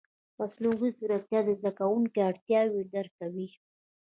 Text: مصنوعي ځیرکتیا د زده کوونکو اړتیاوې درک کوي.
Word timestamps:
مصنوعي 0.39 0.89
ځیرکتیا 0.97 1.39
د 1.45 1.49
زده 1.59 1.71
کوونکو 1.79 2.19
اړتیاوې 2.29 2.81
درک 2.93 3.11
کوي. 3.21 3.47